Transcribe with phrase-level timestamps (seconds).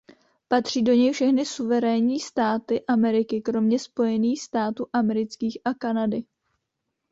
[0.47, 6.23] Patří do něj všechny suverénní státy Ameriky kromě Spojených států amerických a Kanady.